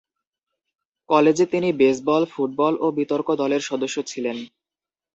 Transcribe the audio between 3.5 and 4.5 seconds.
সদস্য ছিলেন।